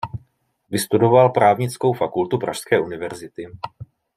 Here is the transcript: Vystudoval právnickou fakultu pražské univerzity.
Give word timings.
Vystudoval 0.69 1.29
právnickou 1.29 1.93
fakultu 1.93 2.37
pražské 2.37 2.79
univerzity. 2.79 3.47